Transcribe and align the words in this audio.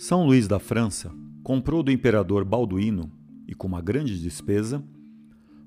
São 0.00 0.24
Luís 0.24 0.48
da 0.48 0.58
França 0.58 1.12
comprou 1.44 1.82
do 1.82 1.92
imperador 1.92 2.42
Balduíno, 2.42 3.12
e 3.46 3.54
com 3.54 3.66
uma 3.66 3.82
grande 3.82 4.18
despesa, 4.18 4.82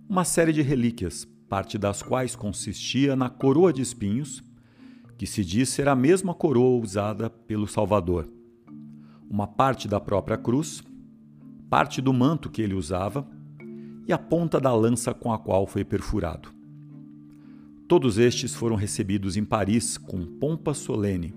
uma 0.10 0.26
série 0.26 0.52
de 0.52 0.64
relíquias, 0.64 1.24
parte 1.48 1.78
das 1.78 2.02
quais 2.02 2.36
consistia 2.36 3.16
na 3.16 3.30
coroa 3.30 3.72
de 3.72 3.84
espinhos, 3.84 4.44
que 5.20 5.28
se 5.28 5.46
diz 5.46 5.70
ser 5.70 5.88
a 5.88 5.96
mesma 5.96 6.34
coroa 6.34 6.82
usada 6.82 7.30
pelo 7.30 7.68
Salvador, 7.68 8.28
uma 9.30 9.46
parte 9.46 9.88
da 9.88 10.00
própria 10.00 10.36
cruz, 10.36 10.82
parte 11.70 12.02
do 12.02 12.12
manto 12.12 12.50
que 12.50 12.64
ele 12.64 12.74
usava 12.74 13.30
e 14.08 14.12
a 14.12 14.18
ponta 14.18 14.60
da 14.60 14.74
lança 14.74 15.14
com 15.14 15.32
a 15.32 15.38
qual 15.38 15.68
foi 15.68 15.86
perfurado. 15.86 16.50
Todos 17.88 18.18
estes 18.18 18.56
foram 18.56 18.76
recebidos 18.76 19.38
em 19.38 19.46
Paris 19.46 19.96
com 19.96 20.26
pompa 20.26 20.74
solene, 20.74 21.36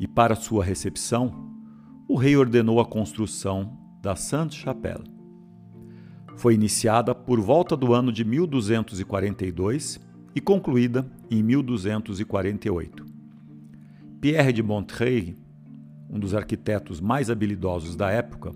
e 0.00 0.08
para 0.08 0.34
sua 0.34 0.64
recepção, 0.64 1.54
o 2.08 2.14
rei 2.14 2.36
ordenou 2.36 2.80
a 2.80 2.86
construção 2.86 3.76
da 4.00 4.14
Sainte-Chapelle. 4.14 5.04
Foi 6.36 6.54
iniciada 6.54 7.14
por 7.14 7.40
volta 7.40 7.76
do 7.76 7.92
ano 7.92 8.12
de 8.12 8.24
1242 8.24 9.98
e 10.34 10.40
concluída 10.40 11.10
em 11.30 11.42
1248. 11.42 13.04
Pierre 14.20 14.52
de 14.52 14.62
Montreuil, 14.62 15.34
um 16.08 16.18
dos 16.20 16.34
arquitetos 16.34 17.00
mais 17.00 17.28
habilidosos 17.30 17.96
da 17.96 18.10
época, 18.10 18.52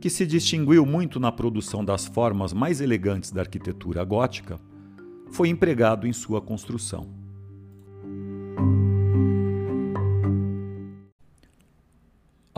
que 0.00 0.08
se 0.08 0.24
distinguiu 0.26 0.86
muito 0.86 1.20
na 1.20 1.30
produção 1.30 1.84
das 1.84 2.06
formas 2.06 2.52
mais 2.52 2.80
elegantes 2.80 3.32
da 3.32 3.42
arquitetura 3.42 4.02
gótica, 4.04 4.58
foi 5.30 5.48
empregado 5.48 6.06
em 6.06 6.12
sua 6.12 6.40
construção. 6.40 7.08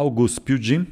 Auguste 0.00 0.40
Pugin, 0.40 0.86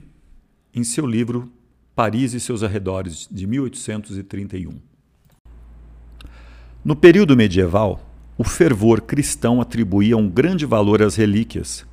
em 0.74 0.84
seu 0.84 1.06
livro 1.06 1.50
Paris 1.96 2.34
e 2.34 2.40
seus 2.40 2.62
arredores, 2.62 3.26
de 3.30 3.46
1831. 3.46 4.74
No 6.84 6.94
período 6.94 7.34
medieval, 7.34 8.02
o 8.36 8.44
fervor 8.44 9.00
cristão 9.00 9.62
atribuía 9.62 10.14
um 10.14 10.28
grande 10.28 10.66
valor 10.66 11.00
às 11.00 11.16
relíquias, 11.16 11.86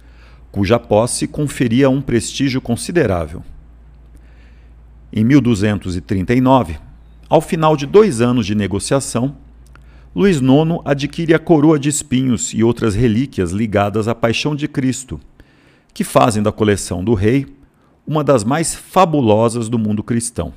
cuja 0.52 0.78
posse 0.78 1.26
conferia 1.26 1.90
um 1.90 2.02
prestígio 2.02 2.60
considerável. 2.60 3.42
Em 5.10 5.24
1239, 5.24 6.78
ao 7.30 7.40
final 7.40 7.78
de 7.78 7.86
dois 7.86 8.20
anos 8.20 8.46
de 8.46 8.54
negociação, 8.54 9.38
Luís 10.14 10.42
IX 10.42 10.82
adquire 10.84 11.34
a 11.34 11.40
coroa 11.40 11.80
de 11.80 11.88
espinhos 11.88 12.54
e 12.54 12.62
outras 12.62 12.94
relíquias 12.94 13.52
ligadas 13.52 14.10
à 14.10 14.14
Paixão 14.14 14.54
de 14.54 14.68
Cristo 14.68 15.18
que 15.96 16.04
fazem 16.04 16.44
da 16.44 16.52
coleção 16.52 17.02
do 17.02 17.14
rei 17.14 17.48
uma 18.06 18.22
das 18.22 18.44
mais 18.44 18.76
fabulosas 18.76 19.70
do 19.70 19.80
mundo 19.80 20.04
cristão. 20.04 20.54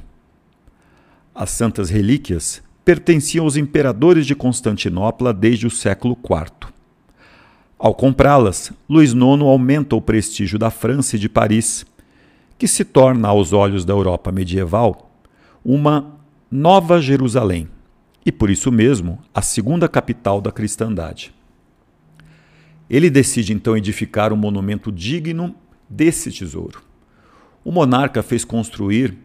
As 1.33 1.51
santas 1.51 1.89
relíquias 1.89 2.61
pertenciam 2.85 3.45
aos 3.45 3.57
imperadores 3.57 4.27
de 4.27 4.35
Constantinopla 4.35 5.33
desde 5.33 5.65
o 5.65 5.71
século 5.71 6.19
IV. 6.25 6.73
Ao 7.79 7.95
comprá-las, 7.95 8.73
Luís 8.91 9.13
IX 9.13 9.41
aumenta 9.43 9.95
o 9.95 10.03
prestígio 10.03 10.59
da 10.59 10.71
França 10.71 11.15
e 11.15 11.21
de 11.21 11.29
Paris, 11.29 11.87
que 12.59 12.67
se 12.67 12.85
torna, 12.85 13.29
aos 13.29 13.53
olhos 13.53 13.85
da 13.85 13.93
Europa 13.93 14.33
medieval, 14.33 15.09
uma 15.65 16.17
Nova 16.51 17.01
Jerusalém 17.01 17.69
e, 18.27 18.33
por 18.33 18.51
isso 18.51 18.73
mesmo, 18.73 19.21
a 19.33 19.41
segunda 19.41 19.89
capital 19.89 20.41
da 20.41 20.51
cristandade. 20.51 21.33
Ele 22.89 23.11
decide 23.11 23.53
então 23.53 23.77
edificar 23.77 24.33
um 24.33 24.37
monumento 24.37 24.91
digno 24.91 25.55
desse 25.89 26.31
tesouro. 26.31 26.83
O 27.65 27.71
monarca 27.71 28.23
fez 28.23 28.45
construir 28.45 29.17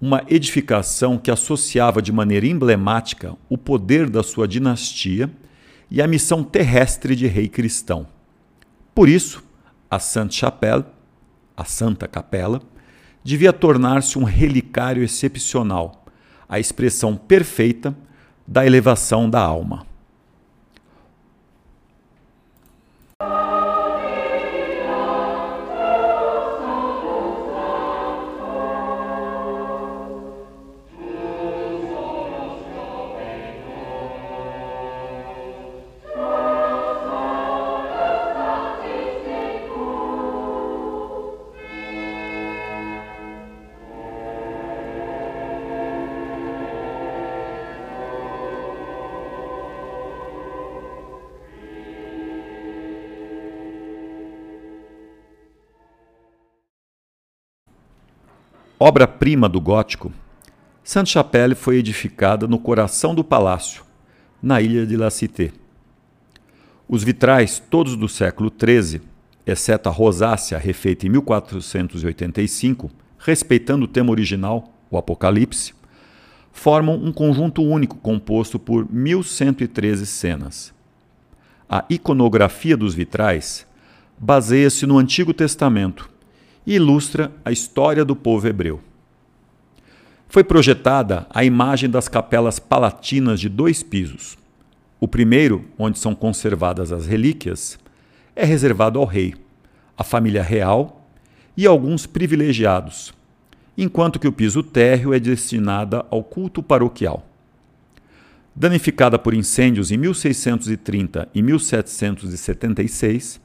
uma 0.00 0.22
edificação 0.28 1.16
que 1.16 1.30
associava 1.30 2.02
de 2.02 2.12
maneira 2.12 2.46
emblemática 2.46 3.36
o 3.48 3.56
poder 3.56 4.08
da 4.10 4.22
sua 4.22 4.46
dinastia 4.46 5.30
e 5.90 6.02
a 6.02 6.06
missão 6.06 6.44
terrestre 6.44 7.16
de 7.16 7.26
rei 7.26 7.48
cristão. 7.48 8.06
Por 8.94 9.08
isso, 9.08 9.42
a 9.90 9.98
Sainte-Chapelle, 9.98 10.84
a 11.56 11.64
Santa 11.64 12.06
Capela, 12.06 12.60
devia 13.22 13.52
tornar-se 13.52 14.18
um 14.18 14.24
relicário 14.24 15.02
excepcional, 15.02 16.04
a 16.48 16.60
expressão 16.60 17.16
perfeita 17.16 17.96
da 18.46 18.66
elevação 18.66 19.28
da 19.28 19.40
alma. 19.40 19.86
Obra-prima 58.86 59.48
do 59.48 59.62
gótico, 59.62 60.12
Sainte-Chapelle 60.82 61.54
foi 61.54 61.76
edificada 61.76 62.46
no 62.46 62.58
coração 62.58 63.14
do 63.14 63.24
palácio, 63.24 63.82
na 64.42 64.60
ilha 64.60 64.84
de 64.84 64.94
La 64.94 65.08
Cité. 65.10 65.52
Os 66.86 67.02
vitrais, 67.02 67.58
todos 67.70 67.96
do 67.96 68.06
século 68.10 68.52
XIII, 68.52 69.00
exceto 69.46 69.88
a 69.88 69.90
rosácea 69.90 70.58
refeita 70.58 71.06
em 71.06 71.08
1485, 71.08 72.90
respeitando 73.18 73.86
o 73.86 73.88
tema 73.88 74.10
original, 74.10 74.70
o 74.90 74.98
Apocalipse, 74.98 75.72
formam 76.52 76.94
um 76.94 77.10
conjunto 77.10 77.62
único 77.62 77.96
composto 77.96 78.58
por 78.58 78.86
1113 78.92 80.04
cenas. 80.04 80.74
A 81.66 81.86
iconografia 81.88 82.76
dos 82.76 82.94
vitrais 82.94 83.66
baseia-se 84.18 84.84
no 84.84 84.98
Antigo 84.98 85.32
Testamento 85.32 86.12
e 86.66 86.74
ilustra 86.74 87.32
a 87.44 87.52
história 87.52 88.04
do 88.04 88.16
povo 88.16 88.46
hebreu. 88.48 88.80
Foi 90.28 90.42
projetada 90.42 91.26
a 91.30 91.44
imagem 91.44 91.88
das 91.88 92.08
capelas 92.08 92.58
palatinas 92.58 93.38
de 93.38 93.48
dois 93.48 93.82
pisos. 93.82 94.36
O 94.98 95.06
primeiro, 95.06 95.64
onde 95.78 95.98
são 95.98 96.14
conservadas 96.14 96.90
as 96.90 97.06
relíquias, 97.06 97.78
é 98.34 98.44
reservado 98.44 98.98
ao 98.98 99.04
rei, 99.04 99.34
à 99.96 100.02
família 100.02 100.42
real 100.42 101.06
e 101.56 101.66
alguns 101.66 102.04
privilegiados, 102.06 103.14
enquanto 103.78 104.18
que 104.18 104.26
o 104.26 104.32
piso 104.32 104.62
térreo 104.62 105.14
é 105.14 105.20
destinado 105.20 106.04
ao 106.10 106.24
culto 106.24 106.62
paroquial. 106.62 107.24
Danificada 108.56 109.18
por 109.18 109.34
incêndios 109.34 109.90
em 109.90 109.96
1630 109.96 111.28
e 111.34 111.42
1776, 111.42 113.40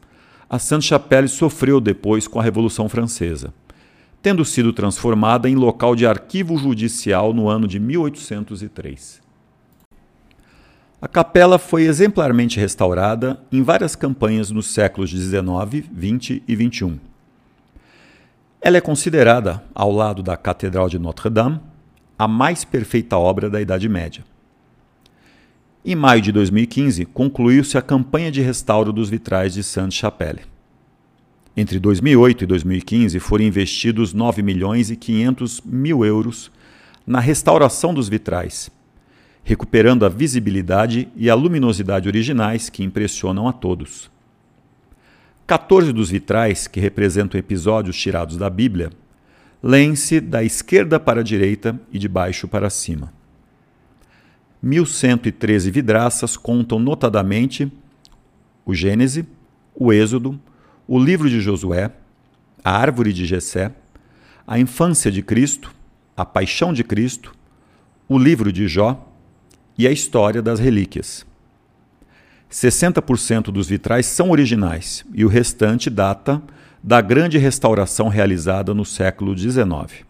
a 0.49 0.57
Sainte-Chapelle 0.57 1.27
sofreu 1.27 1.79
depois 1.79 2.27
com 2.27 2.39
a 2.39 2.43
Revolução 2.43 2.89
Francesa, 2.89 3.53
tendo 4.21 4.43
sido 4.43 4.73
transformada 4.73 5.47
em 5.47 5.55
local 5.55 5.95
de 5.95 6.07
arquivo 6.07 6.57
judicial 6.57 7.33
no 7.33 7.47
ano 7.47 7.67
de 7.67 7.79
1803. 7.79 9.21
A 11.01 11.07
capela 11.07 11.57
foi 11.57 11.83
exemplarmente 11.83 12.59
restaurada 12.59 13.39
em 13.51 13.61
várias 13.61 13.95
campanhas 13.95 14.51
nos 14.51 14.65
séculos 14.65 15.11
XIX, 15.11 15.85
XX 15.95 16.41
e 16.45 16.55
XXI. 16.55 16.99
Ela 18.59 18.77
é 18.77 18.81
considerada, 18.81 19.63
ao 19.73 19.91
lado 19.91 20.21
da 20.21 20.35
Catedral 20.35 20.89
de 20.89 20.99
Notre-Dame, 20.99 21.61
a 22.17 22.27
mais 22.27 22.65
perfeita 22.65 23.17
obra 23.17 23.49
da 23.49 23.61
Idade 23.61 23.87
Média. 23.87 24.25
Em 25.91 25.95
maio 25.95 26.21
de 26.21 26.31
2015, 26.31 27.03
concluiu-se 27.03 27.75
a 27.75 27.81
campanha 27.81 28.31
de 28.31 28.41
restauro 28.41 28.93
dos 28.93 29.09
vitrais 29.09 29.55
de 29.55 29.63
Sainte-Chapelle. 29.63 30.41
Entre 31.57 31.79
2008 31.79 32.43
e 32.43 32.45
2015, 32.45 33.19
foram 33.19 33.43
investidos 33.45 34.13
9 34.13 34.43
milhões 34.43 34.91
e 34.91 34.95
500 34.95 35.61
mil 35.65 36.05
euros 36.05 36.51
na 37.07 37.19
restauração 37.19 37.91
dos 37.91 38.07
vitrais, 38.07 38.69
recuperando 39.43 40.05
a 40.05 40.09
visibilidade 40.09 41.07
e 41.15 41.27
a 41.27 41.33
luminosidade 41.33 42.07
originais 42.07 42.69
que 42.69 42.83
impressionam 42.83 43.47
a 43.47 43.51
todos. 43.51 44.11
14 45.47 45.91
dos 45.91 46.11
vitrais, 46.11 46.67
que 46.67 46.79
representam 46.79 47.39
episódios 47.39 47.97
tirados 47.97 48.37
da 48.37 48.47
Bíblia, 48.47 48.91
leem-se 49.63 50.21
da 50.21 50.43
esquerda 50.43 50.99
para 50.99 51.21
a 51.21 51.23
direita 51.23 51.81
e 51.91 51.97
de 51.97 52.07
baixo 52.07 52.47
para 52.47 52.69
cima. 52.69 53.17
1113 54.61 55.71
vidraças 55.71 56.35
contam 56.35 56.79
notadamente 56.79 57.71
o 58.65 58.73
Gênese, 58.73 59.25
o 59.73 59.93
Êxodo, 59.93 60.39
o 60.87 60.99
livro 60.99 61.29
de 61.29 61.39
Josué, 61.39 61.91
a 62.63 62.71
árvore 62.71 63.13
de 63.13 63.25
Jessé, 63.25 63.71
a 64.45 64.59
infância 64.59 65.11
de 65.11 65.21
Cristo, 65.21 65.73
a 66.15 66.25
paixão 66.25 66.73
de 66.73 66.83
Cristo, 66.83 67.33
o 68.07 68.17
livro 68.17 68.51
de 68.51 68.67
Jó 68.67 69.07
e 69.77 69.87
a 69.87 69.91
história 69.91 70.41
das 70.41 70.59
relíquias. 70.59 71.25
60% 72.51 73.51
dos 73.51 73.69
vitrais 73.69 74.07
são 74.07 74.31
originais 74.31 75.05
e 75.13 75.23
o 75.23 75.27
restante 75.27 75.89
data 75.89 76.41
da 76.81 76.99
grande 76.99 77.37
restauração 77.37 78.07
realizada 78.07 78.73
no 78.73 78.83
século 78.83 79.37
XIX. 79.37 80.05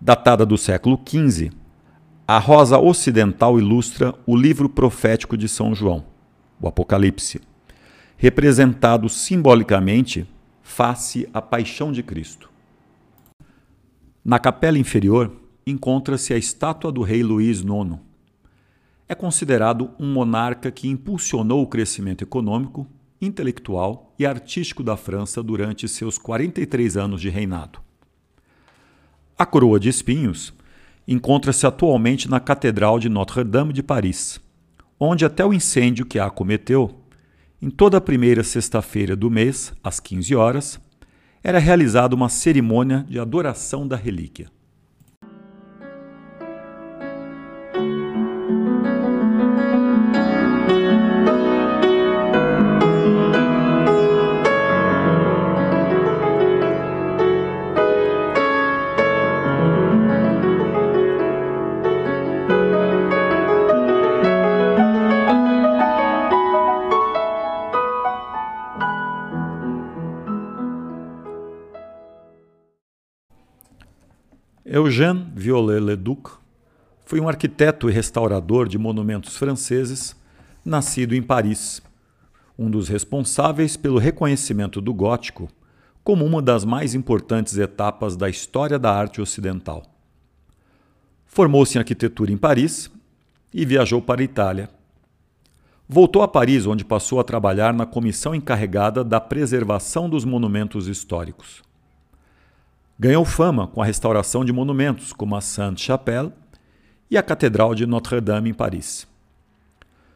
Datada 0.00 0.44
do 0.44 0.58
século 0.58 1.00
XV, 1.08 1.50
a 2.28 2.38
rosa 2.38 2.76
ocidental 2.76 3.56
ilustra 3.56 4.12
o 4.26 4.34
livro 4.34 4.68
profético 4.68 5.36
de 5.36 5.48
São 5.48 5.72
João, 5.72 6.04
o 6.60 6.66
Apocalipse, 6.66 7.40
representado 8.16 9.08
simbolicamente 9.08 10.26
face 10.60 11.28
à 11.32 11.40
paixão 11.40 11.92
de 11.92 12.02
Cristo. 12.02 12.50
Na 14.24 14.40
capela 14.40 14.76
inferior 14.76 15.30
encontra-se 15.64 16.34
a 16.34 16.36
estátua 16.36 16.90
do 16.90 17.02
rei 17.02 17.22
Luís 17.22 17.60
IX, 17.60 18.00
é 19.08 19.14
considerado 19.14 19.92
um 19.96 20.12
monarca 20.12 20.72
que 20.72 20.88
impulsionou 20.88 21.62
o 21.62 21.66
crescimento 21.68 22.22
econômico, 22.22 22.88
intelectual 23.20 24.12
e 24.18 24.26
artístico 24.26 24.82
da 24.82 24.96
França 24.96 25.40
durante 25.44 25.86
seus 25.86 26.18
43 26.18 26.96
anos 26.96 27.20
de 27.20 27.28
reinado. 27.28 27.78
A 29.38 29.46
coroa 29.46 29.78
de 29.78 29.88
espinhos 29.88 30.52
encontra-se 31.06 31.66
atualmente 31.66 32.28
na 32.28 32.40
Catedral 32.40 32.98
de 32.98 33.08
Notre-Dame 33.08 33.72
de 33.72 33.82
Paris, 33.82 34.40
onde 34.98 35.24
até 35.24 35.44
o 35.44 35.52
incêndio 35.52 36.06
que 36.06 36.18
a 36.18 36.26
acometeu, 36.26 37.02
em 37.60 37.70
toda 37.70 37.98
a 37.98 38.00
primeira 38.00 38.42
sexta-feira 38.42 39.14
do 39.14 39.30
mês, 39.30 39.72
às 39.82 40.00
15 40.00 40.34
horas, 40.34 40.80
era 41.42 41.58
realizada 41.58 42.14
uma 42.14 42.28
cerimônia 42.28 43.06
de 43.08 43.18
adoração 43.18 43.86
da 43.86 43.96
relíquia. 43.96 44.50
Eugène 74.96 75.26
Viollet-le-Duc 75.34 76.30
foi 77.04 77.20
um 77.20 77.28
arquiteto 77.28 77.90
e 77.90 77.92
restaurador 77.92 78.66
de 78.66 78.78
monumentos 78.78 79.36
franceses, 79.36 80.16
nascido 80.64 81.14
em 81.14 81.22
Paris, 81.22 81.82
um 82.58 82.70
dos 82.70 82.88
responsáveis 82.88 83.76
pelo 83.76 83.98
reconhecimento 83.98 84.80
do 84.80 84.94
gótico 84.94 85.48
como 86.02 86.24
uma 86.24 86.40
das 86.40 86.64
mais 86.64 86.94
importantes 86.94 87.58
etapas 87.58 88.16
da 88.16 88.30
história 88.30 88.78
da 88.78 88.90
arte 88.90 89.20
ocidental. 89.20 89.82
Formou-se 91.26 91.76
em 91.76 91.80
arquitetura 91.80 92.32
em 92.32 92.38
Paris 92.38 92.90
e 93.52 93.66
viajou 93.66 94.00
para 94.00 94.22
a 94.22 94.24
Itália. 94.24 94.70
Voltou 95.86 96.22
a 96.22 96.28
Paris, 96.28 96.64
onde 96.64 96.86
passou 96.86 97.20
a 97.20 97.24
trabalhar 97.24 97.74
na 97.74 97.84
comissão 97.84 98.34
encarregada 98.34 99.04
da 99.04 99.20
preservação 99.20 100.08
dos 100.08 100.24
monumentos 100.24 100.88
históricos. 100.88 101.65
Ganhou 102.98 103.26
fama 103.26 103.66
com 103.66 103.82
a 103.82 103.84
restauração 103.84 104.42
de 104.42 104.52
monumentos 104.52 105.12
como 105.12 105.36
a 105.36 105.40
Sainte-Chapelle 105.42 106.32
e 107.10 107.18
a 107.18 107.22
Catedral 107.22 107.74
de 107.74 107.84
Notre-Dame 107.84 108.50
em 108.50 108.54
Paris. 108.54 109.06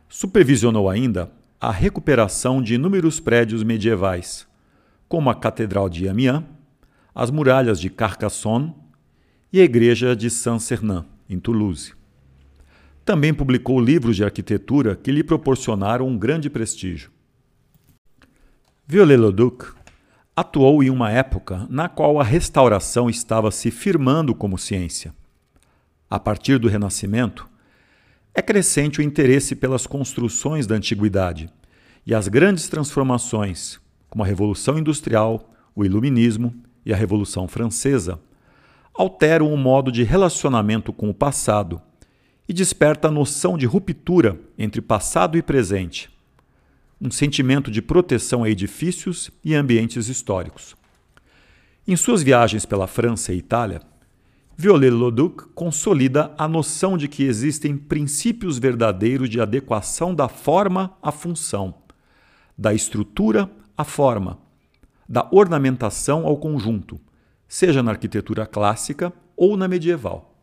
Supervisionou 0.09 0.89
ainda 0.89 1.31
a 1.61 1.71
recuperação 1.71 2.63
de 2.63 2.75
inúmeros 2.75 3.21
prédios 3.21 3.63
medievais, 3.63 4.47
como 5.07 5.29
a 5.29 5.35
Catedral 5.35 5.91
de 5.91 6.09
Amiens, 6.09 6.43
as 7.15 7.31
muralhas 7.31 7.79
de 7.79 7.91
Carcassonne 7.91 8.75
e 9.53 9.61
a 9.61 9.65
Igreja 9.65 10.17
de 10.17 10.31
Saint-Cernin, 10.31 11.05
em 11.29 11.39
Toulouse. 11.39 11.93
Também 13.05 13.35
publicou 13.35 13.79
livros 13.79 14.17
de 14.17 14.25
arquitetura 14.25 14.97
que 14.97 15.13
lhe 15.13 15.23
proporcionaram 15.23 16.09
um 16.09 16.17
grande 16.17 16.49
prestígio. 16.49 17.11
Viollet-le-Duc 18.87 19.80
atuou 20.41 20.83
em 20.83 20.89
uma 20.89 21.11
época 21.11 21.67
na 21.69 21.87
qual 21.87 22.19
a 22.19 22.25
restauração 22.25 23.11
estava 23.11 23.51
se 23.51 23.71
firmando 23.71 24.35
como 24.35 24.57
ciência. 24.57 25.15
A 26.09 26.19
partir 26.19 26.59
do 26.59 26.67
Renascimento, 26.67 27.47
é 28.35 28.41
crescente 28.41 29.01
o 29.01 29.03
interesse 29.03 29.55
pelas 29.55 29.87
construções 29.87 30.67
da 30.67 30.75
antiguidade 30.75 31.51
e 32.07 32.15
as 32.15 32.27
grandes 32.27 32.69
transformações, 32.69 33.79
como 34.09 34.25
a 34.25 34.27
Revolução 34.27 34.79
Industrial, 34.79 35.53
o 35.77 35.85
Iluminismo 35.85 36.55
e 36.87 36.93
a 36.93 36.97
Revolução 36.97 37.47
Francesa, 37.47 38.19
alteram 38.95 39.53
o 39.53 39.59
modo 39.59 39.93
de 39.93 40.03
relacionamento 40.05 40.91
com 40.91 41.11
o 41.11 41.15
passado 41.15 41.83
e 42.49 42.55
desperta 42.55 43.09
a 43.09 43.11
noção 43.11 43.59
de 43.59 43.67
ruptura 43.67 44.41
entre 44.57 44.81
passado 44.81 45.37
e 45.37 45.43
presente 45.43 46.11
um 47.01 47.11
sentimento 47.11 47.71
de 47.71 47.81
proteção 47.81 48.45
a 48.45 48.51
edifícios 48.51 49.31
e 49.43 49.55
ambientes 49.55 50.09
históricos. 50.09 50.77
Em 51.89 51.97
suas 51.97 52.23
viagens 52.23 52.67
pela 52.67 52.87
França 52.87 53.33
e 53.33 53.39
Itália, 53.39 53.81
Viollet-le-Duc 54.57 55.49
consolida 55.55 56.35
a 56.37 56.47
noção 56.47 56.99
de 56.99 57.09
que 57.09 57.23
existem 57.23 57.79
princípios 57.79 58.59
verdadeiros 58.59 59.31
de 59.31 59.41
adequação 59.41 60.15
da 60.15 60.29
forma 60.29 60.95
à 61.03 61.11
função, 61.11 61.75
da 62.59 62.75
estrutura 62.75 63.51
à 63.75 63.85
forma, 63.85 64.39
da 65.09 65.27
ornamentação 65.33 66.27
ao 66.27 66.37
conjunto, 66.37 67.01
seja 67.49 67.83
na 67.83 67.93
arquitetura 67.93 68.45
clássica 68.45 69.11
ou 69.35 69.57
na 69.57 69.67
medieval. 69.67 70.39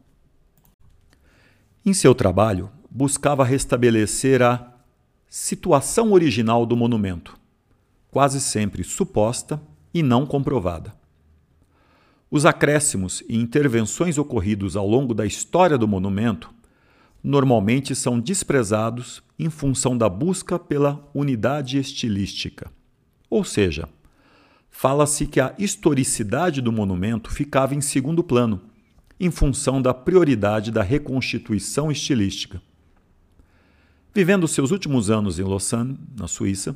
Em 1.85 1.93
seu 1.93 2.15
trabalho, 2.15 2.71
buscava 2.89 3.45
restabelecer 3.45 4.41
a 4.41 4.73
situação 5.29 6.13
original 6.13 6.65
do 6.65 6.77
monumento, 6.77 7.37
quase 8.09 8.39
sempre 8.39 8.83
suposta 8.83 9.61
e 9.93 10.01
não 10.01 10.25
comprovada. 10.25 10.95
Os 12.31 12.45
acréscimos 12.45 13.23
e 13.27 13.37
intervenções 13.37 14.17
ocorridos 14.17 14.75
ao 14.75 14.87
longo 14.87 15.13
da 15.13 15.25
história 15.25 15.77
do 15.77 15.87
monumento 15.87 16.53
normalmente 17.23 17.93
são 17.93 18.19
desprezados 18.19 19.21
em 19.37 19.49
função 19.49 19.97
da 19.97 20.07
busca 20.07 20.57
pela 20.57 21.09
unidade 21.13 21.77
estilística. 21.77 22.71
Ou 23.29 23.43
seja, 23.43 23.89
fala-se 24.69 25.25
que 25.25 25.39
a 25.39 25.53
historicidade 25.57 26.61
do 26.61 26.71
monumento 26.71 27.31
ficava 27.31 27.75
em 27.75 27.81
segundo 27.81 28.23
plano, 28.23 28.61
em 29.19 29.29
função 29.31 29.81
da 29.81 29.93
prioridade 29.93 30.71
da 30.71 30.83
reconstituição 30.83 31.91
estilística. 31.91 32.61
Vivendo 34.17 34.47
seus 34.47 34.71
últimos 34.71 35.11
anos 35.11 35.37
em 35.37 35.43
Lausanne, 35.43 35.95
na 36.17 36.27
Suíça, 36.27 36.75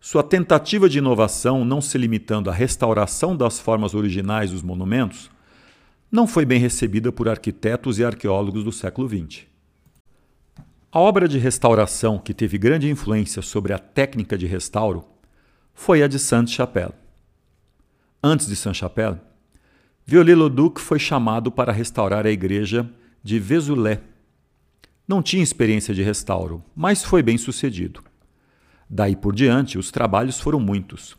sua 0.00 0.22
tentativa 0.22 0.88
de 0.88 0.96
inovação, 0.96 1.62
não 1.62 1.78
se 1.82 1.98
limitando 1.98 2.48
à 2.48 2.54
restauração 2.54 3.36
das 3.36 3.60
formas 3.60 3.92
originais 3.92 4.50
dos 4.50 4.62
monumentos, 4.62 5.30
não 6.10 6.26
foi 6.26 6.46
bem 6.46 6.58
recebida 6.58 7.12
por 7.12 7.28
arquitetos 7.28 7.98
e 7.98 8.04
arqueólogos 8.04 8.64
do 8.64 8.72
século 8.72 9.06
XX. 9.06 9.42
A 10.90 10.98
obra 10.98 11.28
de 11.28 11.36
restauração 11.36 12.18
que 12.18 12.32
teve 12.32 12.56
grande 12.56 12.88
influência 12.88 13.42
sobre 13.42 13.74
a 13.74 13.78
técnica 13.78 14.38
de 14.38 14.46
restauro 14.46 15.04
foi 15.74 16.02
a 16.02 16.08
de 16.08 16.18
Sainte-Chapelle. 16.18 16.94
Antes 18.22 18.46
de 18.46 18.56
Sainte-Chapelle, 18.56 19.20
Viollet-le-Duc 20.06 20.80
foi 20.80 20.98
chamado 20.98 21.52
para 21.52 21.72
restaurar 21.72 22.24
a 22.24 22.30
igreja 22.30 22.88
de 23.22 23.38
Vézelay, 23.38 24.00
Não 25.06 25.22
tinha 25.22 25.42
experiência 25.42 25.94
de 25.94 26.02
restauro, 26.02 26.64
mas 26.74 27.04
foi 27.04 27.22
bem 27.22 27.36
sucedido. 27.36 28.02
Daí 28.88 29.14
por 29.14 29.34
diante, 29.34 29.76
os 29.76 29.90
trabalhos 29.90 30.40
foram 30.40 30.58
muitos. 30.58 31.16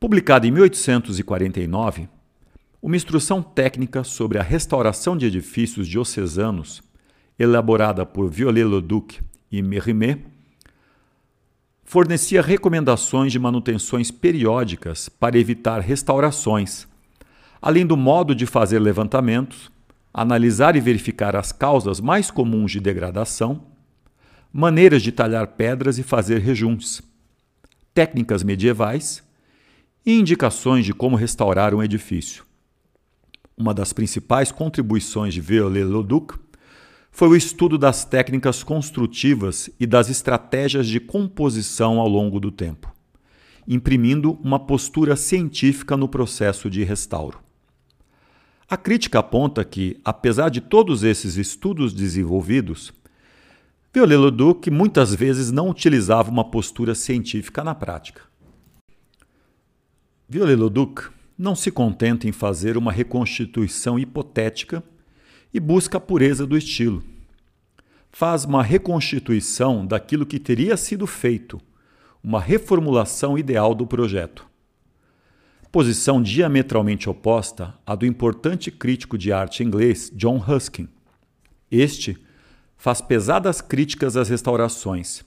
Publicado 0.00 0.46
em 0.46 0.50
1849, 0.50 2.08
uma 2.82 2.96
instrução 2.96 3.42
técnica 3.42 4.02
sobre 4.02 4.38
a 4.38 4.42
restauração 4.42 5.16
de 5.16 5.26
edifícios 5.26 5.86
diocesanos, 5.86 6.82
elaborada 7.38 8.04
por 8.04 8.28
Viollet-le-Duc 8.28 9.20
e 9.52 9.62
Mérimée, 9.62 10.24
fornecia 11.84 12.40
recomendações 12.40 13.32
de 13.32 13.38
manutenções 13.38 14.10
periódicas 14.10 15.08
para 15.08 15.38
evitar 15.38 15.80
restaurações, 15.80 16.88
além 17.60 17.84
do 17.84 17.96
modo 17.96 18.34
de 18.34 18.46
fazer 18.46 18.78
levantamentos, 18.78 19.70
analisar 20.12 20.76
e 20.76 20.80
verificar 20.80 21.36
as 21.36 21.52
causas 21.52 22.00
mais 22.00 22.30
comuns 22.30 22.72
de 22.72 22.80
degradação, 22.80 23.66
maneiras 24.52 25.02
de 25.02 25.12
talhar 25.12 25.46
pedras 25.48 25.98
e 25.98 26.02
fazer 26.02 26.40
rejuntes, 26.40 27.00
técnicas 27.94 28.42
medievais 28.42 29.22
e 30.04 30.18
indicações 30.18 30.84
de 30.84 30.92
como 30.92 31.16
restaurar 31.16 31.74
um 31.74 31.82
edifício. 31.82 32.44
Uma 33.56 33.74
das 33.74 33.92
principais 33.92 34.50
contribuições 34.50 35.34
de 35.34 35.40
Viollet-le-Duc 35.40 36.38
foi 37.12 37.28
o 37.28 37.36
estudo 37.36 37.76
das 37.76 38.04
técnicas 38.04 38.62
construtivas 38.62 39.68
e 39.78 39.86
das 39.86 40.08
estratégias 40.08 40.86
de 40.86 40.98
composição 40.98 41.98
ao 41.98 42.08
longo 42.08 42.40
do 42.40 42.50
tempo, 42.50 42.92
imprimindo 43.68 44.38
uma 44.42 44.58
postura 44.58 45.16
científica 45.16 45.96
no 45.96 46.08
processo 46.08 46.70
de 46.70 46.82
restauro. 46.82 47.38
A 48.70 48.76
crítica 48.76 49.18
aponta 49.18 49.64
que, 49.64 49.98
apesar 50.04 50.48
de 50.48 50.60
todos 50.60 51.02
esses 51.02 51.36
estudos 51.36 51.92
desenvolvidos, 51.92 52.92
Viollet-le-Duc 53.92 54.70
muitas 54.70 55.12
vezes 55.12 55.50
não 55.50 55.68
utilizava 55.68 56.30
uma 56.30 56.48
postura 56.48 56.94
científica 56.94 57.64
na 57.64 57.74
prática. 57.74 58.22
Viollet-le-Duc 60.28 61.10
não 61.36 61.56
se 61.56 61.72
contenta 61.72 62.28
em 62.28 62.32
fazer 62.32 62.76
uma 62.76 62.92
reconstituição 62.92 63.98
hipotética 63.98 64.84
e 65.52 65.58
busca 65.58 65.98
a 65.98 66.00
pureza 66.00 66.46
do 66.46 66.56
estilo. 66.56 67.02
Faz 68.12 68.44
uma 68.44 68.62
reconstituição 68.62 69.84
daquilo 69.84 70.24
que 70.24 70.38
teria 70.38 70.76
sido 70.76 71.08
feito, 71.08 71.60
uma 72.22 72.40
reformulação 72.40 73.36
ideal 73.36 73.74
do 73.74 73.84
projeto. 73.84 74.49
Posição 75.72 76.22
diametralmente 76.22 77.08
oposta 77.08 77.74
à 77.86 77.94
do 77.94 78.04
importante 78.04 78.70
crítico 78.70 79.16
de 79.16 79.32
arte 79.32 79.62
inglês 79.62 80.10
John 80.14 80.36
Ruskin. 80.38 80.88
Este 81.70 82.18
faz 82.76 83.00
pesadas 83.00 83.60
críticas 83.60 84.16
às 84.16 84.28
restaurações 84.28 85.24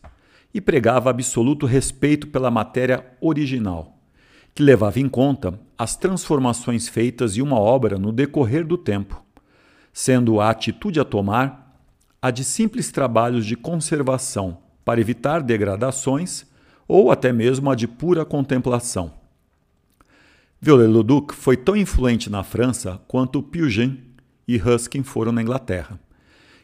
e 0.54 0.60
pregava 0.60 1.10
absoluto 1.10 1.66
respeito 1.66 2.28
pela 2.28 2.52
matéria 2.52 3.06
original, 3.22 4.00
que 4.54 4.62
levava 4.62 5.00
em 5.00 5.08
conta 5.08 5.60
as 5.78 5.96
transformações 5.96 6.88
feitas 6.88 7.38
em 7.38 7.42
uma 7.42 7.60
obra 7.60 7.98
no 7.98 8.12
decorrer 8.12 8.66
do 8.66 8.78
tempo 8.78 9.24
sendo 9.94 10.42
a 10.42 10.50
atitude 10.50 11.00
a 11.00 11.06
tomar 11.06 11.78
a 12.20 12.32
de 12.32 12.44
simples 12.44 12.92
trabalhos 12.92 13.46
de 13.46 13.56
conservação 13.56 14.58
para 14.84 15.00
evitar 15.00 15.42
degradações 15.42 16.46
ou 16.88 17.12
até 17.12 17.32
mesmo 17.32 17.70
a 17.70 17.76
de 17.76 17.88
pura 17.88 18.26
contemplação. 18.26 19.23
Viollet-le-Duc 20.64 21.34
foi 21.34 21.58
tão 21.58 21.76
influente 21.76 22.30
na 22.30 22.42
França 22.42 23.02
quanto 23.06 23.44
Pugin 23.44 24.00
e 24.48 24.56
Ruskin 24.56 25.04
foram 25.04 25.34
na 25.34 25.42
Inglaterra. 25.42 26.00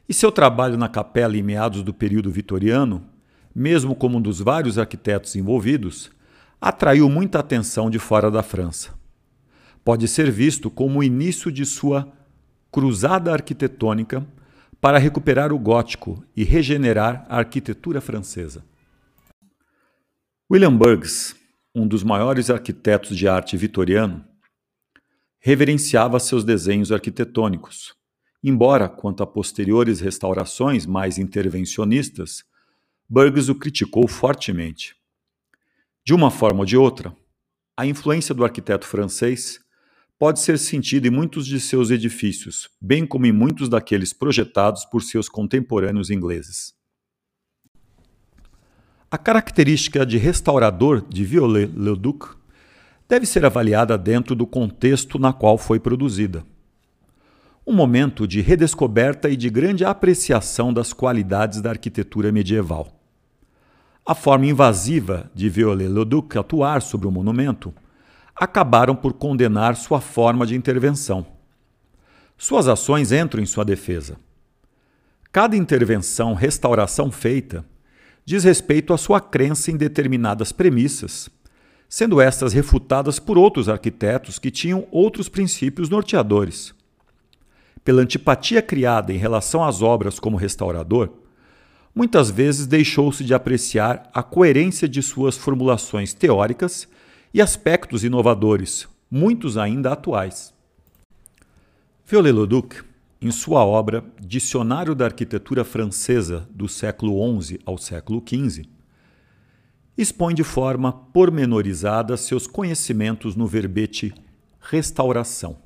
E 0.07 0.13
seu 0.13 0.31
trabalho 0.31 0.77
na 0.77 0.87
capela 0.87 1.35
em 1.35 1.43
meados 1.43 1.83
do 1.83 1.93
período 1.93 2.31
vitoriano, 2.31 3.05
mesmo 3.53 3.93
como 3.93 4.17
um 4.17 4.21
dos 4.21 4.39
vários 4.39 4.79
arquitetos 4.79 5.35
envolvidos, 5.35 6.09
atraiu 6.61 7.09
muita 7.09 7.39
atenção 7.39 7.89
de 7.89 7.99
fora 7.99 8.31
da 8.31 8.41
França. 8.41 8.97
Pode 9.83 10.07
ser 10.07 10.31
visto 10.31 10.71
como 10.71 10.99
o 10.99 11.03
início 11.03 11.51
de 11.51 11.65
sua 11.65 12.09
cruzada 12.71 13.33
arquitetônica 13.33 14.25
para 14.79 14.97
recuperar 14.97 15.51
o 15.51 15.59
gótico 15.59 16.23
e 16.37 16.45
regenerar 16.45 17.25
a 17.27 17.39
arquitetura 17.39 17.99
francesa. 17.99 18.63
William 20.49 20.73
Burges, 20.73 21.35
um 21.79 21.87
dos 21.87 22.03
maiores 22.03 22.49
arquitetos 22.49 23.15
de 23.17 23.27
arte 23.27 23.55
vitoriano, 23.55 24.25
reverenciava 25.39 26.19
seus 26.19 26.43
desenhos 26.43 26.91
arquitetônicos, 26.91 27.95
embora, 28.43 28.89
quanto 28.89 29.23
a 29.23 29.27
posteriores 29.27 30.01
restaurações 30.01 30.85
mais 30.85 31.17
intervencionistas, 31.17 32.43
Burges 33.07 33.49
o 33.49 33.55
criticou 33.55 34.07
fortemente. 34.07 34.95
De 36.05 36.13
uma 36.13 36.29
forma 36.29 36.59
ou 36.59 36.65
de 36.65 36.77
outra, 36.77 37.15
a 37.75 37.87
influência 37.87 38.35
do 38.35 38.43
arquiteto 38.43 38.85
francês 38.85 39.59
pode 40.19 40.41
ser 40.41 40.59
sentido 40.59 41.07
em 41.07 41.09
muitos 41.09 41.47
de 41.47 41.59
seus 41.61 41.89
edifícios, 41.91 42.69
bem 42.79 43.07
como 43.07 43.25
em 43.25 43.31
muitos 43.31 43.69
daqueles 43.69 44.11
projetados 44.11 44.83
por 44.83 45.01
seus 45.01 45.29
contemporâneos 45.29 46.09
ingleses. 46.09 46.78
A 49.11 49.17
característica 49.17 50.05
de 50.05 50.19
restaurador 50.19 51.03
de 51.09 51.25
Viollet-le-Duc 51.25 52.27
deve 53.07 53.25
ser 53.25 53.43
avaliada 53.43 53.97
dentro 53.97 54.35
do 54.35 54.45
contexto 54.45 55.17
na 55.17 55.33
qual 55.33 55.57
foi 55.57 55.79
produzida. 55.79 56.45
Um 57.65 57.73
momento 57.73 58.27
de 58.27 58.39
redescoberta 58.39 59.27
e 59.27 59.35
de 59.35 59.49
grande 59.49 59.83
apreciação 59.83 60.71
das 60.71 60.93
qualidades 60.93 61.59
da 61.59 61.71
arquitetura 61.71 62.31
medieval. 62.31 62.99
A 64.05 64.13
forma 64.13 64.45
invasiva 64.45 65.31
de 65.33 65.49
Viollet-le-Duc 65.49 66.37
atuar 66.37 66.79
sobre 66.83 67.07
o 67.07 67.11
monumento 67.11 67.73
acabaram 68.35 68.95
por 68.95 69.13
condenar 69.13 69.75
sua 69.75 69.99
forma 69.99 70.45
de 70.45 70.55
intervenção. 70.55 71.25
Suas 72.37 72.67
ações 72.67 73.11
entram 73.11 73.41
em 73.41 73.47
sua 73.47 73.65
defesa. 73.65 74.17
Cada 75.31 75.57
intervenção, 75.57 76.35
restauração 76.35 77.11
feita, 77.11 77.65
diz 78.25 78.43
respeito 78.43 78.93
à 78.93 78.97
sua 78.97 79.19
crença 79.19 79.71
em 79.71 79.77
determinadas 79.77 80.51
premissas, 80.51 81.29
sendo 81.87 82.21
estas 82.21 82.53
refutadas 82.53 83.17
por 83.17 83.37
outros 83.37 83.67
arquitetos 83.67 84.37
que 84.37 84.51
tinham 84.51 84.87
outros 84.91 85.27
princípios 85.27 85.89
norteadores. 85.89 86.73
Pela 87.83 88.01
antipatia 88.01 88.61
criada 88.61 89.11
em 89.11 89.17
relação 89.17 89.63
às 89.63 89.81
obras 89.81 90.19
como 90.19 90.37
restaurador, 90.37 91.09
muitas 91.95 92.29
vezes 92.29 92.67
deixou-se 92.67 93.23
de 93.23 93.33
apreciar 93.33 94.09
a 94.13 94.21
coerência 94.21 94.87
de 94.87 95.01
suas 95.01 95.35
formulações 95.35 96.13
teóricas 96.13 96.87
e 97.33 97.41
aspectos 97.41 98.03
inovadores, 98.03 98.87
muitos 99.09 99.57
ainda 99.57 99.91
atuais. 99.91 100.53
Viollet-le-Duc, 102.05 102.83
em 103.21 103.31
sua 103.31 103.65
obra 103.65 104.03
Dicionário 104.19 104.95
da 104.95 105.05
Arquitetura 105.05 105.63
Francesa 105.63 106.47
do 106.51 106.67
século 106.67 107.41
XI 107.41 107.59
ao 107.65 107.77
século 107.77 108.23
XV, 108.25 108.65
expõe 109.97 110.33
de 110.33 110.43
forma 110.43 110.91
pormenorizada 110.91 112.15
seus 112.15 112.47
conhecimentos 112.47 113.35
no 113.35 113.45
verbete 113.45 114.13
restauração. 114.59 115.57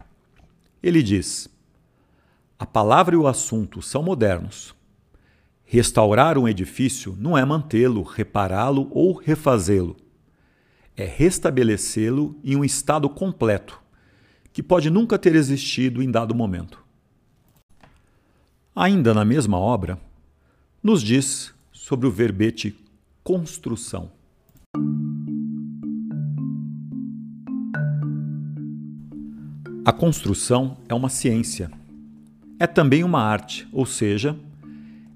Ele 0.82 1.04
diz: 1.04 1.48
A 2.58 2.66
palavra 2.66 3.16
e 3.16 3.18
o 3.18 3.28
assunto 3.28 3.82
são 3.82 4.02
modernos. 4.02 4.74
Restaurar 5.64 6.38
um 6.38 6.48
edifício 6.48 7.16
não 7.20 7.38
é 7.38 7.46
mantê-lo, 7.46 8.02
repará-lo 8.04 8.90
ou 8.92 9.14
refazê-lo 9.14 9.96
é 10.96 11.06
restabelecê-lo 11.06 12.40
em 12.44 12.56
um 12.56 12.64
estado 12.64 13.10
completo, 13.10 13.82
que 14.52 14.62
pode 14.62 14.90
nunca 14.90 15.18
ter 15.18 15.36
existido 15.36 16.02
em 16.02 16.10
dado 16.10 16.36
momento. 16.36 16.83
Ainda 18.76 19.14
na 19.14 19.24
mesma 19.24 19.58
obra, 19.58 20.00
nos 20.82 21.02
diz 21.02 21.54
sobre 21.72 22.08
o 22.08 22.12
verbete 22.12 22.76
construção. 23.24 24.12
A 29.86 29.92
construção 29.92 30.78
é 30.88 30.94
uma 30.94 31.10
ciência. 31.10 31.70
É 32.60 32.66
também 32.66 33.04
uma 33.04 33.22
arte, 33.22 33.68
ou 33.72 33.86
seja, 33.86 34.38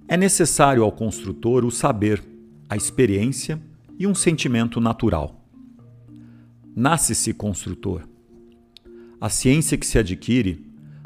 é 0.07 0.17
necessário 0.17 0.83
ao 0.83 0.91
construtor 0.91 1.63
o 1.65 1.71
saber, 1.71 2.23
a 2.69 2.75
experiência 2.75 3.61
e 3.97 4.05
um 4.05 4.13
sentimento 4.13 4.79
natural 4.79 5.37
nasce-se 6.77 7.33
construtor. 7.33 8.07
A 9.19 9.29
ciência 9.29 9.75
que 9.79 9.85
se 9.85 9.97
adquire 9.97 10.63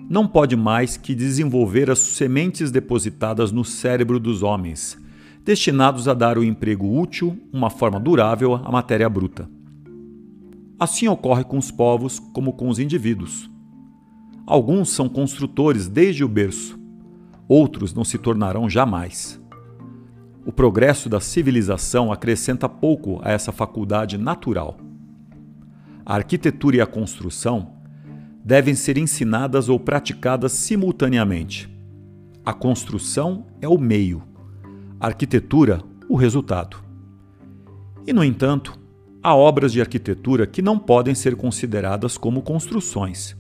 não 0.10 0.28
pode 0.28 0.56
mais 0.56 0.98
que 0.98 1.16
desenvolver 1.16 1.90
as 1.90 2.00
sementes 2.00 2.72
depositadas 2.72 3.52
no 3.52 3.64
cérebro 3.64 4.20
dos 4.20 4.44
homens, 4.44 4.98
destinados 5.44 6.08
a 6.08 6.14
dar 6.14 6.38
o 6.38 6.42
um 6.42 6.44
emprego 6.44 7.00
útil, 7.00 7.38
uma 7.52 7.70
forma 7.70 8.00
durável 8.00 8.56
à 8.56 8.72
matéria 8.72 9.10
bruta. 9.10 9.50
Assim 10.80 11.08
ocorre 11.08 11.44
com 11.44 11.58
os 11.58 11.72
povos 11.72 12.20
como 12.20 12.54
com 12.54 12.68
os 12.68 12.80
indivíduos. 12.80 13.50
Alguns 14.46 14.90
são 14.90 15.08
construtores 15.08 15.88
desde 15.88 16.24
o 16.24 16.28
berço, 16.28 16.80
outros 17.48 17.94
não 17.94 18.04
se 18.04 18.18
tornarão 18.18 18.70
jamais. 18.70 19.40
O 20.44 20.52
progresso 20.52 21.08
da 21.08 21.20
civilização 21.20 22.12
acrescenta 22.12 22.68
pouco 22.68 23.20
a 23.24 23.32
essa 23.32 23.52
faculdade 23.52 24.18
natural. 24.18 24.80
A 26.04 26.16
arquitetura 26.16 26.78
e 26.78 26.82
a 26.82 26.88
construção 26.88 27.74
devem 28.44 28.76
ser 28.76 28.98
ensinadas 28.98 29.70
ou 29.70 29.80
praticadas 29.80 30.52
simultaneamente. 30.52 31.70
A 32.44 32.54
construção 32.54 33.46
é 33.62 33.68
o 33.68 33.78
meio, 33.78 34.24
a 35.00 35.08
arquitetura, 35.08 35.82
o 36.10 36.16
resultado. 36.16 36.78
E, 38.06 38.12
no 38.12 38.24
entanto, 38.24 38.80
há 39.22 39.36
obras 39.36 39.72
de 39.72 39.80
arquitetura 39.80 40.48
que 40.48 40.62
não 40.62 40.80
podem 40.80 41.14
ser 41.14 41.36
consideradas 41.36 42.18
como 42.18 42.42
construções. 42.42 43.38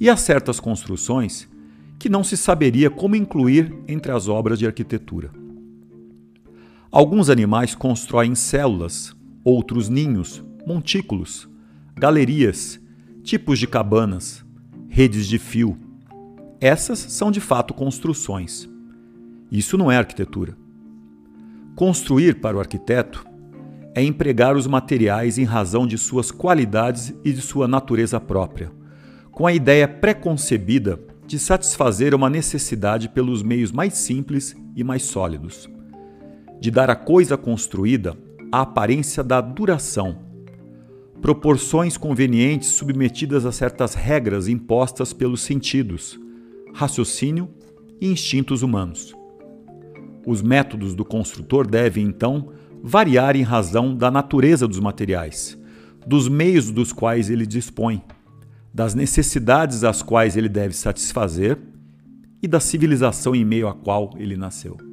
E 0.00 0.10
há 0.10 0.16
certas 0.16 0.58
construções 0.58 1.48
que 1.98 2.08
não 2.08 2.22
se 2.22 2.36
saberia 2.36 2.90
como 2.90 3.16
incluir 3.16 3.72
entre 3.88 4.12
as 4.12 4.28
obras 4.28 4.58
de 4.58 4.66
arquitetura. 4.66 5.30
Alguns 6.90 7.30
animais 7.30 7.74
constroem 7.74 8.34
células, 8.34 9.14
outros 9.44 9.88
ninhos, 9.88 10.42
montículos, 10.66 11.48
galerias, 11.94 12.80
tipos 13.26 13.58
de 13.58 13.66
cabanas, 13.66 14.44
redes 14.88 15.26
de 15.26 15.36
fio. 15.36 15.76
Essas 16.60 17.00
são 17.00 17.28
de 17.28 17.40
fato 17.40 17.74
construções. 17.74 18.68
Isso 19.50 19.76
não 19.76 19.90
é 19.90 19.96
arquitetura. 19.96 20.56
Construir 21.74 22.40
para 22.40 22.56
o 22.56 22.60
arquiteto 22.60 23.26
é 23.96 24.02
empregar 24.02 24.56
os 24.56 24.68
materiais 24.68 25.38
em 25.38 25.44
razão 25.44 25.88
de 25.88 25.98
suas 25.98 26.30
qualidades 26.30 27.12
e 27.24 27.32
de 27.32 27.40
sua 27.40 27.66
natureza 27.66 28.20
própria, 28.20 28.70
com 29.32 29.44
a 29.44 29.52
ideia 29.52 29.88
preconcebida 29.88 30.96
de 31.26 31.36
satisfazer 31.36 32.14
uma 32.14 32.30
necessidade 32.30 33.08
pelos 33.08 33.42
meios 33.42 33.72
mais 33.72 33.94
simples 33.94 34.54
e 34.76 34.84
mais 34.84 35.02
sólidos 35.02 35.68
de 36.60 36.70
dar 36.70 36.90
à 36.90 36.96
coisa 36.96 37.36
construída 37.36 38.16
a 38.50 38.62
aparência 38.62 39.22
da 39.22 39.40
duração, 39.40 40.25
proporções 41.20 41.96
convenientes 41.96 42.68
submetidas 42.68 43.44
a 43.46 43.52
certas 43.52 43.94
regras 43.94 44.48
impostas 44.48 45.12
pelos 45.12 45.40
sentidos, 45.40 46.18
raciocínio 46.74 47.48
e 48.00 48.08
instintos 48.08 48.62
humanos. 48.62 49.14
Os 50.26 50.42
métodos 50.42 50.94
do 50.94 51.04
construtor 51.04 51.66
devem, 51.66 52.04
então, 52.04 52.52
variar 52.82 53.36
em 53.36 53.42
razão 53.42 53.94
da 53.94 54.10
natureza 54.10 54.68
dos 54.68 54.78
materiais, 54.78 55.58
dos 56.06 56.28
meios 56.28 56.70
dos 56.70 56.92
quais 56.92 57.30
ele 57.30 57.46
dispõe, 57.46 58.02
das 58.72 58.94
necessidades 58.94 59.84
às 59.84 60.02
quais 60.02 60.36
ele 60.36 60.48
deve 60.48 60.74
satisfazer 60.74 61.58
e 62.42 62.46
da 62.46 62.60
civilização 62.60 63.34
em 63.34 63.44
meio 63.44 63.68
à 63.68 63.74
qual 63.74 64.12
ele 64.18 64.36
nasceu. 64.36 64.85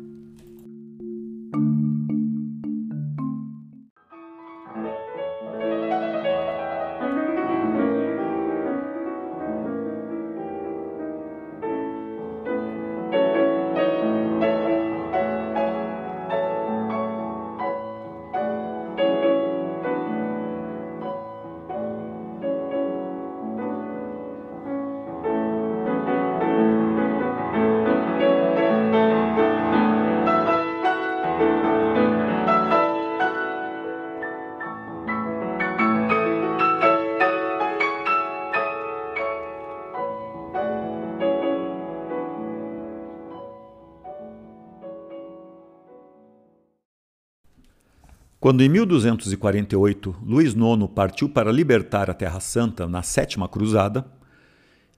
Quando 48.43 48.62
em 48.62 48.67
1248 48.67 50.17
Luís 50.21 50.53
IX 50.53 50.91
partiu 50.93 51.29
para 51.29 51.49
libertar 51.49 52.10
a 52.10 52.13
Terra 52.13 52.41
Santa 52.41 52.89
na 52.89 53.01
Sétima 53.01 53.47
Cruzada, 53.47 54.06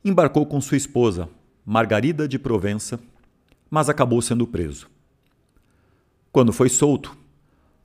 embarcou 0.03 0.47
com 0.47 0.59
sua 0.59 0.77
esposa, 0.77 1.29
Margarida 1.63 2.27
de 2.27 2.39
Provença, 2.39 2.99
mas 3.69 3.87
acabou 3.87 4.19
sendo 4.19 4.47
preso. 4.47 4.89
Quando 6.31 6.51
foi 6.51 6.69
solto, 6.69 7.15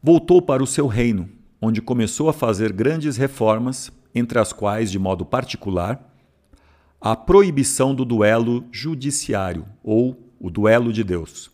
voltou 0.02 0.40
para 0.40 0.62
o 0.62 0.66
seu 0.66 0.86
reino, 0.86 1.28
onde 1.60 1.82
começou 1.82 2.30
a 2.30 2.32
fazer 2.32 2.72
grandes 2.72 3.18
reformas, 3.18 3.92
entre 4.14 4.38
as 4.38 4.54
quais, 4.54 4.90
de 4.90 4.98
modo 4.98 5.26
particular, 5.26 6.10
a 6.98 7.14
proibição 7.14 7.94
do 7.94 8.06
duelo 8.06 8.64
judiciário 8.72 9.66
ou 9.84 10.32
o 10.40 10.48
duelo 10.48 10.90
de 10.90 11.04
Deus. 11.04 11.50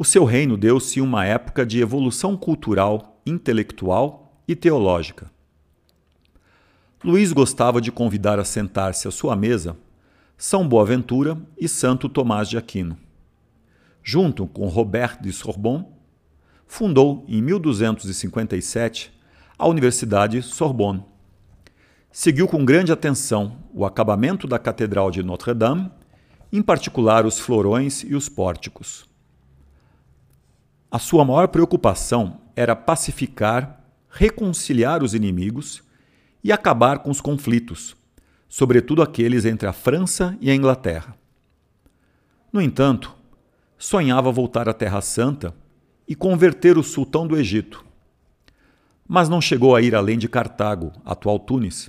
O 0.00 0.04
seu 0.04 0.24
reino 0.24 0.56
deu-se 0.56 0.98
uma 0.98 1.26
época 1.26 1.66
de 1.66 1.78
evolução 1.78 2.34
cultural, 2.34 3.20
intelectual 3.26 4.34
e 4.48 4.56
teológica. 4.56 5.30
Luís 7.04 7.34
gostava 7.34 7.82
de 7.82 7.92
convidar 7.92 8.38
a 8.38 8.44
sentar-se 8.46 9.06
à 9.06 9.10
sua 9.10 9.36
mesa 9.36 9.76
São 10.38 10.66
Boaventura 10.66 11.36
e 11.58 11.68
Santo 11.68 12.08
Tomás 12.08 12.48
de 12.48 12.56
Aquino. 12.56 12.96
Junto 14.02 14.46
com 14.46 14.68
Robert 14.68 15.20
de 15.20 15.30
Sorbonne, 15.34 15.84
fundou 16.66 17.22
em 17.28 17.42
1257 17.42 19.12
a 19.58 19.68
Universidade 19.68 20.40
Sorbonne. 20.40 21.04
Seguiu 22.10 22.48
com 22.48 22.64
grande 22.64 22.90
atenção 22.90 23.58
o 23.74 23.84
acabamento 23.84 24.48
da 24.48 24.58
Catedral 24.58 25.10
de 25.10 25.22
Notre-Dame, 25.22 25.90
em 26.50 26.62
particular 26.62 27.26
os 27.26 27.38
florões 27.38 28.02
e 28.02 28.14
os 28.14 28.30
pórticos. 28.30 29.09
A 30.90 30.98
sua 30.98 31.24
maior 31.24 31.46
preocupação 31.46 32.40
era 32.56 32.74
pacificar, 32.74 33.80
reconciliar 34.08 35.04
os 35.04 35.14
inimigos 35.14 35.84
e 36.42 36.50
acabar 36.50 36.98
com 36.98 37.10
os 37.10 37.20
conflitos, 37.20 37.96
sobretudo 38.48 39.00
aqueles 39.00 39.44
entre 39.44 39.68
a 39.68 39.72
França 39.72 40.36
e 40.40 40.50
a 40.50 40.54
Inglaterra. 40.54 41.14
No 42.52 42.60
entanto, 42.60 43.14
sonhava 43.78 44.32
voltar 44.32 44.68
à 44.68 44.72
Terra 44.72 45.00
Santa 45.00 45.54
e 46.08 46.16
converter 46.16 46.76
o 46.76 46.82
sultão 46.82 47.24
do 47.24 47.36
Egito. 47.36 47.84
Mas 49.06 49.28
não 49.28 49.40
chegou 49.40 49.76
a 49.76 49.82
ir 49.82 49.94
além 49.94 50.18
de 50.18 50.28
Cartago, 50.28 50.92
atual 51.04 51.38
Tunis, 51.38 51.88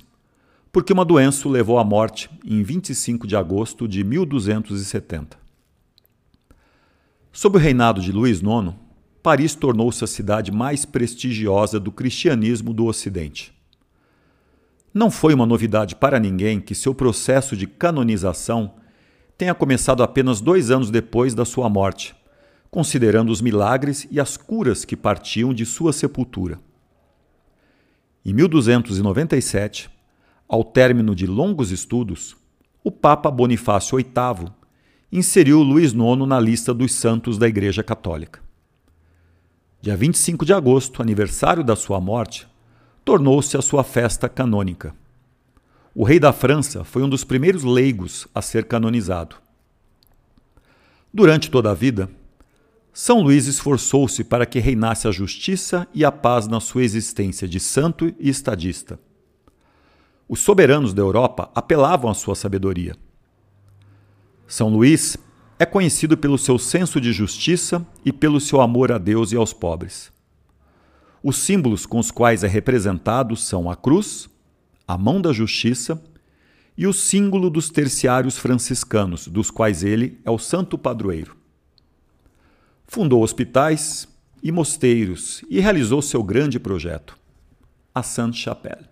porque 0.70 0.92
uma 0.92 1.04
doença 1.04 1.48
o 1.48 1.50
levou 1.50 1.76
à 1.80 1.84
morte 1.84 2.30
em 2.44 2.62
25 2.62 3.26
de 3.26 3.34
agosto 3.34 3.88
de 3.88 4.04
1270. 4.04 5.36
Sob 7.32 7.56
o 7.56 7.60
reinado 7.60 8.00
de 8.00 8.12
Luís 8.12 8.40
IX, 8.40 8.74
Paris 9.22 9.54
tornou-se 9.54 10.02
a 10.02 10.06
cidade 10.06 10.50
mais 10.50 10.84
prestigiosa 10.84 11.78
do 11.78 11.92
cristianismo 11.92 12.74
do 12.74 12.86
Ocidente. 12.86 13.52
Não 14.92 15.10
foi 15.10 15.32
uma 15.32 15.46
novidade 15.46 15.94
para 15.94 16.18
ninguém 16.18 16.60
que 16.60 16.74
seu 16.74 16.92
processo 16.92 17.56
de 17.56 17.66
canonização 17.66 18.74
tenha 19.38 19.54
começado 19.54 20.02
apenas 20.02 20.40
dois 20.40 20.70
anos 20.70 20.90
depois 20.90 21.34
da 21.34 21.44
sua 21.44 21.68
morte, 21.68 22.16
considerando 22.68 23.30
os 23.30 23.40
milagres 23.40 24.08
e 24.10 24.18
as 24.18 24.36
curas 24.36 24.84
que 24.84 24.96
partiam 24.96 25.54
de 25.54 25.64
sua 25.64 25.92
sepultura. 25.92 26.58
Em 28.24 28.34
1297, 28.34 29.88
ao 30.48 30.64
término 30.64 31.14
de 31.14 31.26
longos 31.26 31.70
estudos, 31.70 32.36
o 32.82 32.90
Papa 32.90 33.30
Bonifácio 33.30 33.96
VIII 33.98 34.52
inseriu 35.12 35.62
Luís 35.62 35.92
IX 35.92 36.26
na 36.26 36.40
lista 36.40 36.74
dos 36.74 36.92
santos 36.92 37.38
da 37.38 37.46
Igreja 37.46 37.82
Católica. 37.82 38.41
Dia 39.82 39.96
25 39.96 40.44
de 40.44 40.52
agosto, 40.52 41.02
aniversário 41.02 41.64
da 41.64 41.74
sua 41.74 42.00
morte, 42.00 42.46
tornou-se 43.04 43.56
a 43.56 43.60
sua 43.60 43.82
festa 43.82 44.28
canônica. 44.28 44.94
O 45.92 46.04
rei 46.04 46.20
da 46.20 46.32
França 46.32 46.84
foi 46.84 47.02
um 47.02 47.08
dos 47.08 47.24
primeiros 47.24 47.64
leigos 47.64 48.28
a 48.32 48.40
ser 48.40 48.66
canonizado. 48.66 49.34
Durante 51.12 51.50
toda 51.50 51.72
a 51.72 51.74
vida, 51.74 52.08
São 52.92 53.22
Luís 53.22 53.48
esforçou-se 53.48 54.22
para 54.22 54.46
que 54.46 54.60
reinasse 54.60 55.08
a 55.08 55.10
justiça 55.10 55.88
e 55.92 56.04
a 56.04 56.12
paz 56.12 56.46
na 56.46 56.60
sua 56.60 56.84
existência 56.84 57.48
de 57.48 57.58
santo 57.58 58.14
e 58.20 58.28
estadista. 58.28 59.00
Os 60.28 60.38
soberanos 60.38 60.94
da 60.94 61.02
Europa 61.02 61.50
apelavam 61.56 62.08
à 62.08 62.14
sua 62.14 62.36
sabedoria. 62.36 62.94
São 64.46 64.68
Luís 64.68 65.16
é 65.62 65.66
conhecido 65.66 66.18
pelo 66.18 66.36
seu 66.36 66.58
senso 66.58 67.00
de 67.00 67.12
justiça 67.12 67.86
e 68.04 68.12
pelo 68.12 68.40
seu 68.40 68.60
amor 68.60 68.90
a 68.90 68.98
Deus 68.98 69.30
e 69.30 69.36
aos 69.36 69.52
pobres. 69.52 70.10
Os 71.22 71.36
símbolos 71.36 71.86
com 71.86 72.00
os 72.00 72.10
quais 72.10 72.42
é 72.42 72.48
representado 72.48 73.36
são 73.36 73.70
a 73.70 73.76
cruz, 73.76 74.28
a 74.88 74.98
mão 74.98 75.20
da 75.20 75.32
justiça 75.32 76.02
e 76.76 76.84
o 76.84 76.92
símbolo 76.92 77.48
dos 77.48 77.70
terciários 77.70 78.36
franciscanos, 78.36 79.28
dos 79.28 79.52
quais 79.52 79.84
ele 79.84 80.20
é 80.24 80.30
o 80.32 80.38
santo 80.38 80.76
padroeiro. 80.76 81.36
Fundou 82.84 83.22
hospitais 83.22 84.08
e 84.42 84.50
mosteiros 84.50 85.44
e 85.48 85.60
realizou 85.60 86.02
seu 86.02 86.24
grande 86.24 86.58
projeto, 86.58 87.16
a 87.94 88.02
Sainte-Chapelle. 88.02 88.91